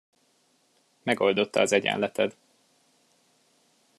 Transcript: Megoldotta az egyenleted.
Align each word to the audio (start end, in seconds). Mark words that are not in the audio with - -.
Megoldotta 1.03 1.61
az 1.61 1.71
egyenleted. 1.71 2.35